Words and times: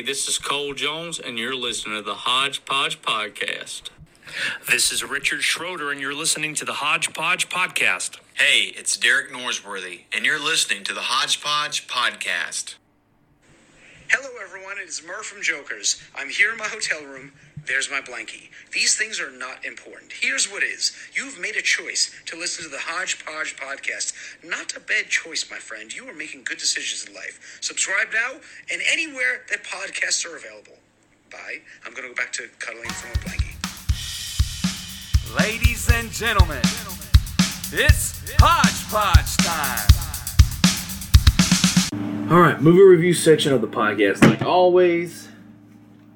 Hey, 0.00 0.06
this 0.06 0.28
is 0.28 0.38
Cole 0.38 0.72
Jones, 0.72 1.18
and 1.18 1.38
you're 1.38 1.54
listening 1.54 1.96
to 1.96 2.02
the 2.02 2.14
Hodgepodge 2.14 3.02
Podcast. 3.02 3.90
This 4.66 4.90
is 4.92 5.04
Richard 5.04 5.42
Schroeder, 5.42 5.90
and 5.90 6.00
you're 6.00 6.14
listening 6.14 6.54
to 6.54 6.64
the 6.64 6.72
Hodgepodge 6.72 7.50
Podcast. 7.50 8.16
Hey, 8.32 8.72
it's 8.74 8.96
Derek 8.96 9.30
Norsworthy, 9.30 10.04
and 10.10 10.24
you're 10.24 10.42
listening 10.42 10.84
to 10.84 10.94
the 10.94 11.02
Hodgepodge 11.02 11.86
Podcast. 11.86 12.76
Hello, 14.08 14.30
everyone. 14.42 14.76
It's 14.78 15.06
Murr 15.06 15.22
from 15.22 15.42
Jokers. 15.42 16.02
I'm 16.16 16.30
here 16.30 16.50
in 16.50 16.56
my 16.56 16.64
hotel 16.64 17.04
room. 17.04 17.32
There's 17.70 17.88
my 17.88 18.00
blankie. 18.00 18.50
These 18.72 18.96
things 18.96 19.20
are 19.20 19.30
not 19.30 19.64
important. 19.64 20.10
Here's 20.10 20.50
what 20.50 20.64
is. 20.64 20.90
You've 21.14 21.38
made 21.38 21.54
a 21.54 21.62
choice 21.62 22.10
to 22.26 22.36
listen 22.36 22.64
to 22.64 22.68
the 22.68 22.80
Hodgepodge 22.80 23.56
podcast. 23.56 24.12
Not 24.42 24.76
a 24.76 24.80
bad 24.80 25.06
choice, 25.06 25.48
my 25.48 25.58
friend. 25.58 25.94
You 25.94 26.08
are 26.08 26.12
making 26.12 26.42
good 26.42 26.58
decisions 26.58 27.06
in 27.08 27.14
life. 27.14 27.58
Subscribe 27.60 28.08
now 28.12 28.40
and 28.72 28.82
anywhere 28.90 29.42
that 29.50 29.62
podcasts 29.62 30.26
are 30.26 30.36
available. 30.36 30.72
Bye. 31.30 31.60
I'm 31.86 31.92
going 31.92 32.02
to 32.02 32.08
go 32.08 32.14
back 32.16 32.32
to 32.32 32.48
cuddling 32.58 32.90
from 32.90 33.12
a 33.12 33.18
blankie. 33.24 33.54
Ladies 35.38 35.88
and 35.92 36.10
gentlemen, 36.10 36.62
it's 37.72 38.20
Hodgepodge 38.40 39.36
time. 39.46 39.86
All 42.32 42.40
right, 42.40 42.60
movie 42.60 42.82
review 42.82 43.14
section 43.14 43.52
of 43.52 43.60
the 43.60 43.68
podcast. 43.68 44.22
Like 44.28 44.42
always, 44.42 45.29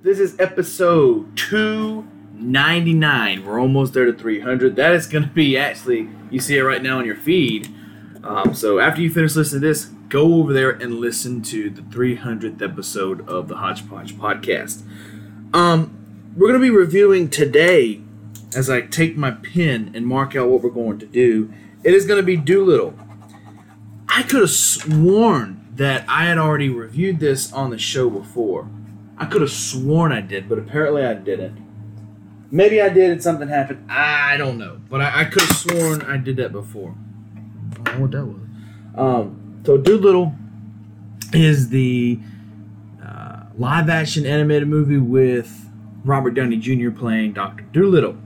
this 0.00 0.20
is 0.20 0.38
episode 0.38 1.36
299. 1.36 3.44
We're 3.44 3.60
almost 3.60 3.94
there 3.94 4.04
to 4.04 4.12
300. 4.12 4.76
That 4.76 4.92
is 4.92 5.08
going 5.08 5.24
to 5.24 5.30
be 5.30 5.58
actually, 5.58 6.08
you 6.30 6.38
see 6.38 6.56
it 6.56 6.62
right 6.62 6.80
now 6.80 6.98
on 6.98 7.04
your 7.04 7.16
feed. 7.16 7.74
Um, 8.22 8.54
so 8.54 8.78
after 8.78 9.00
you 9.00 9.10
finish 9.10 9.34
listening 9.34 9.62
to 9.62 9.66
this, 9.66 9.86
go 10.08 10.34
over 10.34 10.52
there 10.52 10.70
and 10.70 11.00
listen 11.00 11.42
to 11.42 11.68
the 11.68 11.82
300th 11.82 12.62
episode 12.62 13.28
of 13.28 13.48
the 13.48 13.56
Hodgepodge 13.56 14.14
podcast. 14.14 14.84
Um, 15.52 16.32
we're 16.36 16.46
going 16.46 16.60
to 16.60 16.64
be 16.64 16.70
reviewing 16.70 17.28
today, 17.28 18.00
as 18.54 18.70
I 18.70 18.82
take 18.82 19.16
my 19.16 19.32
pen 19.32 19.90
and 19.94 20.06
mark 20.06 20.36
out 20.36 20.48
what 20.48 20.62
we're 20.62 20.70
going 20.70 21.00
to 21.00 21.06
do, 21.06 21.52
it 21.82 21.92
is 21.92 22.06
going 22.06 22.20
to 22.20 22.26
be 22.26 22.36
Dolittle. 22.36 22.94
I 24.08 24.22
could 24.22 24.42
have 24.42 24.50
sworn 24.50 25.66
that 25.74 26.04
I 26.08 26.26
had 26.26 26.38
already 26.38 26.68
reviewed 26.68 27.18
this 27.18 27.52
on 27.52 27.70
the 27.70 27.78
show 27.78 28.08
before. 28.08 28.68
I 29.18 29.26
could 29.26 29.40
have 29.40 29.50
sworn 29.50 30.12
I 30.12 30.20
did, 30.20 30.48
but 30.48 30.58
apparently 30.58 31.04
I 31.04 31.14
didn't. 31.14 31.66
Maybe 32.50 32.80
I 32.80 32.88
did 32.88 33.10
and 33.10 33.22
something 33.22 33.48
happened. 33.48 33.90
I 33.90 34.36
don't 34.36 34.58
know. 34.58 34.80
But 34.88 35.02
I, 35.02 35.22
I 35.22 35.24
could 35.24 35.42
have 35.42 35.56
sworn 35.56 36.02
I 36.02 36.16
did 36.16 36.36
that 36.36 36.52
before. 36.52 36.94
I 37.34 37.82
don't 37.82 37.94
know 37.94 38.00
what 38.00 38.10
that 38.12 38.24
was. 38.24 38.40
Um, 38.94 39.62
so 39.66 39.76
Dolittle 39.76 40.34
is 41.32 41.68
the 41.68 42.20
uh, 43.04 43.42
live 43.58 43.90
action 43.90 44.24
animated 44.24 44.68
movie 44.68 44.98
with 44.98 45.68
Robert 46.04 46.30
Downey 46.30 46.56
Jr. 46.56 46.90
playing 46.90 47.34
Dr. 47.34 47.64
Dolittle. 47.72 48.16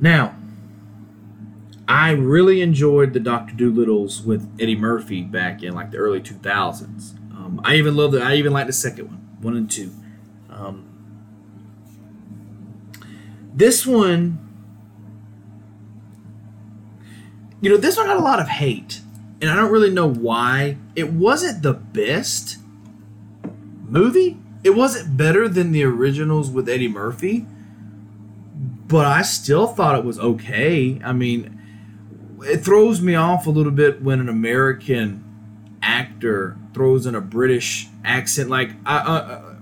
Now, 0.00 0.36
I 1.88 2.10
really 2.10 2.60
enjoyed 2.60 3.12
the 3.12 3.20
Doctor 3.20 3.54
Dolittles 3.54 4.24
with 4.24 4.48
Eddie 4.60 4.76
Murphy 4.76 5.22
back 5.22 5.62
in 5.62 5.74
like 5.74 5.90
the 5.90 5.98
early 5.98 6.20
2000s. 6.20 7.14
Um, 7.46 7.60
I 7.64 7.76
even 7.76 7.96
love 7.96 8.12
that. 8.12 8.22
I 8.22 8.34
even 8.34 8.52
like 8.52 8.66
the 8.66 8.72
second 8.72 9.06
one, 9.06 9.28
one 9.40 9.56
and 9.56 9.70
two. 9.70 9.92
Um, 10.50 10.84
this 13.54 13.86
one, 13.86 14.38
you 17.60 17.70
know, 17.70 17.76
this 17.76 17.96
one 17.96 18.06
got 18.06 18.16
a 18.16 18.20
lot 18.22 18.40
of 18.40 18.48
hate, 18.48 19.00
and 19.40 19.48
I 19.48 19.54
don't 19.54 19.70
really 19.70 19.90
know 19.90 20.08
why. 20.08 20.76
It 20.96 21.12
wasn't 21.12 21.62
the 21.62 21.72
best 21.72 22.58
movie. 23.86 24.38
It 24.64 24.70
wasn't 24.70 25.16
better 25.16 25.48
than 25.48 25.70
the 25.70 25.84
originals 25.84 26.50
with 26.50 26.68
Eddie 26.68 26.88
Murphy, 26.88 27.46
but 28.88 29.06
I 29.06 29.22
still 29.22 29.68
thought 29.68 29.96
it 29.96 30.04
was 30.04 30.18
okay. 30.18 31.00
I 31.04 31.12
mean, 31.12 31.60
it 32.40 32.58
throws 32.58 33.00
me 33.00 33.14
off 33.14 33.46
a 33.46 33.50
little 33.50 33.70
bit 33.70 34.02
when 34.02 34.18
an 34.18 34.28
American 34.28 35.22
actor 35.82 36.56
throws 36.74 37.06
in 37.06 37.14
a 37.14 37.20
British 37.20 37.88
accent. 38.04 38.50
Like, 38.50 38.70
I, 38.84 38.96
uh, 38.98 39.12
uh, 39.12 39.54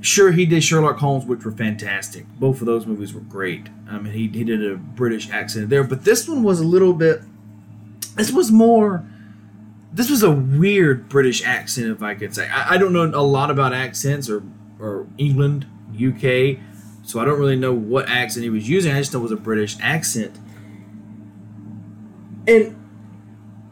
sure, 0.00 0.32
he 0.32 0.46
did 0.46 0.62
Sherlock 0.62 0.98
Holmes, 0.98 1.24
which 1.24 1.44
were 1.44 1.52
fantastic. 1.52 2.26
Both 2.38 2.60
of 2.60 2.66
those 2.66 2.86
movies 2.86 3.14
were 3.14 3.20
great. 3.20 3.68
I 3.88 3.98
mean, 3.98 4.12
he, 4.12 4.28
he 4.28 4.44
did 4.44 4.64
a 4.64 4.76
British 4.76 5.30
accent 5.30 5.70
there, 5.70 5.84
but 5.84 6.04
this 6.04 6.28
one 6.28 6.42
was 6.42 6.60
a 6.60 6.64
little 6.64 6.92
bit. 6.92 7.22
This 8.16 8.32
was 8.32 8.50
more. 8.50 9.04
This 9.92 10.08
was 10.08 10.22
a 10.22 10.30
weird 10.30 11.08
British 11.08 11.44
accent, 11.44 11.88
if 11.88 12.02
I 12.02 12.14
could 12.14 12.34
say. 12.34 12.48
I, 12.48 12.74
I 12.74 12.78
don't 12.78 12.92
know 12.92 13.04
a 13.04 13.22
lot 13.22 13.50
about 13.50 13.72
accents 13.72 14.28
or 14.28 14.42
or 14.78 15.06
England, 15.18 15.66
UK, 15.94 16.58
so 17.02 17.20
I 17.20 17.24
don't 17.24 17.38
really 17.38 17.56
know 17.56 17.74
what 17.74 18.08
accent 18.08 18.44
he 18.44 18.50
was 18.50 18.68
using. 18.68 18.92
I 18.92 18.98
just 18.98 19.12
know 19.12 19.18
it 19.20 19.24
was 19.24 19.32
a 19.32 19.36
British 19.36 19.76
accent 19.80 20.38
and 22.46 22.76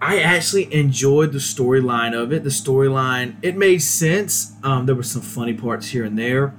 I 0.01 0.21
actually 0.21 0.73
enjoyed 0.73 1.33
the 1.33 1.39
storyline 1.39 2.15
of 2.15 2.33
it. 2.33 2.45
The 2.45 2.51
storyline, 2.51 3.37
it 3.43 3.57
made 3.57 3.83
sense. 3.83 4.53
Um, 4.63 4.87
there 4.87 4.95
were 4.95 5.03
some 5.03 5.23
funny 5.23 5.55
parts 5.55 5.89
here 5.89 6.05
and 6.05 6.19
there. 6.19 6.55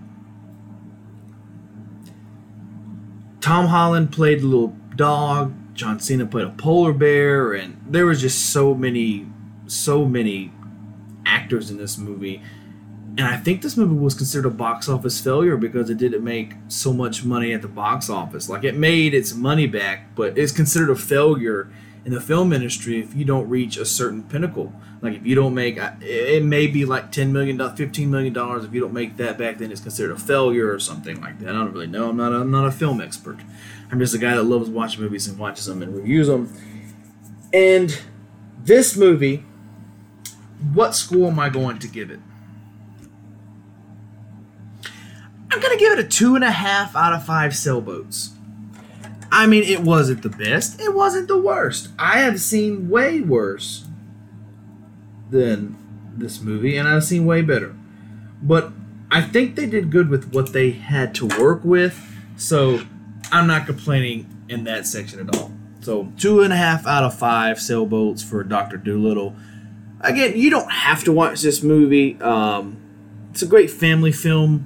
Tom 3.40 3.68
Holland 3.68 4.12
played 4.12 4.42
the 4.42 4.48
little 4.48 4.76
dog. 4.96 5.54
John 5.74 6.00
Cena 6.02 6.26
played 6.26 6.48
a 6.48 6.50
polar 6.50 6.92
bear, 6.92 7.54
and 7.54 7.82
there 7.88 8.06
was 8.06 8.20
just 8.20 8.50
so 8.52 8.74
many, 8.74 9.28
so 9.66 10.04
many 10.04 10.52
actors 11.26 11.72
in 11.72 11.78
this 11.78 11.98
movie. 11.98 12.42
And 13.18 13.26
I 13.26 13.38
think 13.38 13.62
this 13.62 13.78
movie 13.78 13.96
was 13.96 14.14
considered 14.14 14.48
a 14.48 14.54
box 14.54 14.90
office 14.90 15.22
failure 15.22 15.56
because 15.56 15.90
it 15.90 15.98
didn't 15.98 16.24
make 16.24 16.54
so 16.68 16.92
much 16.92 17.24
money 17.24 17.54
at 17.54 17.62
the 17.62 17.68
box 17.70 18.10
office. 18.10 18.50
Like 18.50 18.66
it 18.66 18.76
made 18.76 19.14
its 19.14 19.34
money 19.34 19.68
back, 19.68 20.14
but 20.16 20.38
it's 20.38 20.52
considered 20.52 20.90
a 20.90 20.96
failure 20.96 21.72
in 22.06 22.14
the 22.14 22.22
film 22.22 22.54
industry 22.54 23.00
if 23.00 23.14
you 23.14 23.26
don't 23.26 23.50
reach 23.50 23.78
a 23.78 23.86
certain 23.86 24.24
pinnacle. 24.24 24.74
Like 25.02 25.16
if 25.16 25.26
you 25.26 25.36
don't 25.36 25.54
make, 25.54 25.78
it 26.02 26.44
may 26.44 26.68
be 26.68 26.86
like 26.86 27.12
ten 27.12 27.32
million, 27.32 27.58
fifteen 27.76 28.12
million 28.12 28.34
dollars. 28.34 28.66
If 28.66 28.74
you 28.74 28.82
don't 28.82 28.94
make 28.94 29.18
that 29.18 29.38
back, 29.38 29.58
then 29.58 29.72
it's 29.72 29.82
considered 29.82 30.12
a 30.12 30.20
failure 30.20 30.72
or 30.72 30.80
something 30.80 31.22
like 31.22 31.40
that. 31.40 31.50
I 31.50 31.54
don't 31.54 31.72
really 31.72 31.88
know. 31.88 32.10
I'm 32.10 32.18
not. 32.18 32.32
A, 32.32 32.38
I'm 32.38 32.52
not 32.52 32.66
a 32.66 32.72
film 32.72 33.00
expert. 33.00 33.38
I'm 33.92 34.00
just 34.00 34.14
a 34.14 34.18
guy 34.18 34.36
that 34.36 34.44
loves 34.44 34.70
watching 34.70 35.02
movies 35.02 35.28
and 35.28 35.38
watches 35.38 35.66
them 35.66 35.82
and 35.82 35.96
reviews 35.96 36.28
them. 36.28 36.54
And 37.54 38.00
this 38.64 38.96
movie, 38.96 39.46
what 40.74 40.96
score 40.96 41.32
am 41.32 41.40
I 41.40 41.50
going 41.50 41.80
to 41.80 41.88
give 41.88 42.12
it? 42.12 42.20
I'm 45.52 45.60
gonna 45.60 45.78
give 45.78 45.94
it 45.94 46.00
a 46.00 46.08
two 46.08 46.36
and 46.36 46.44
a 46.44 46.52
half 46.52 46.96
out 46.96 47.14
of 47.14 47.26
five 47.26 47.56
sailboats. 47.56 48.32
I 49.32 49.46
mean, 49.46 49.64
it 49.64 49.82
wasn't 49.82 50.24
the 50.24 50.30
best. 50.30 50.80
It 50.82 50.94
wasn't 50.94 51.28
the 51.28 51.38
worst. 51.40 51.90
I 52.00 52.20
have 52.20 52.42
seen 52.42 52.90
way 52.90 53.22
worse 53.22 53.86
than 55.30 55.78
this 56.18 56.42
movie, 56.42 56.76
and 56.76 56.88
I've 56.88 57.04
seen 57.04 57.26
way 57.26 57.42
better. 57.42 57.76
But 58.42 58.72
I 59.12 59.22
think 59.22 59.56
they 59.56 59.66
did 59.66 59.92
good 59.92 60.10
with 60.10 60.34
what 60.34 60.54
they 60.54 60.72
had 60.72 61.14
to 61.16 61.28
work 61.28 61.64
with, 61.64 62.00
so 62.38 62.82
I'm 63.32 63.48
not 63.48 63.66
complaining 63.66 64.28
in 64.50 64.64
that 64.64 64.86
section 64.86 65.20
at 65.20 65.36
all. 65.36 65.52
So 65.82 66.12
two 66.18 66.42
and 66.42 66.52
a 66.52 66.58
half 66.58 66.86
out 66.86 67.04
of 67.04 67.18
five 67.18 67.60
sailboats 67.60 68.24
for 68.24 68.44
Doctor 68.44 68.78
Dolittle. 68.78 69.36
Again, 70.02 70.34
you 70.36 70.50
don't 70.50 70.72
have 70.72 71.04
to 71.04 71.12
watch 71.12 71.42
this 71.42 71.62
movie. 71.62 72.20
Um, 72.22 72.78
it's 73.32 73.42
a 73.42 73.48
great 73.48 73.70
family 73.70 74.12
film. 74.12 74.66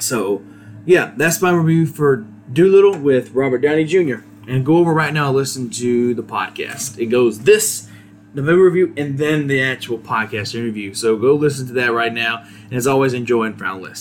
So, 0.00 0.42
yeah, 0.86 1.12
that's 1.16 1.40
my 1.40 1.50
review 1.50 1.86
for 1.86 2.26
Dolittle 2.52 2.98
with 2.98 3.32
Robert 3.32 3.58
Downey 3.58 3.84
Jr. 3.84 4.16
And 4.46 4.64
go 4.64 4.78
over 4.78 4.92
right 4.92 5.12
now 5.12 5.30
listen 5.30 5.68
to 5.70 6.14
the 6.14 6.22
podcast. 6.22 6.98
It 6.98 7.06
goes 7.06 7.40
this, 7.40 7.88
the 8.32 8.42
movie 8.42 8.62
review, 8.62 8.94
and 8.96 9.18
then 9.18 9.46
the 9.46 9.62
actual 9.62 9.98
podcast 9.98 10.54
interview. 10.54 10.94
So 10.94 11.16
go 11.16 11.34
listen 11.34 11.66
to 11.66 11.72
that 11.74 11.92
right 11.92 12.12
now. 12.12 12.44
And 12.64 12.72
as 12.72 12.86
always, 12.86 13.12
enjoy 13.12 13.44
and 13.44 13.58
found 13.58 13.82
list. 13.82 13.96